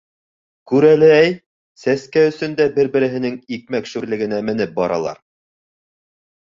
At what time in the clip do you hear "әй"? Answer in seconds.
1.17-1.29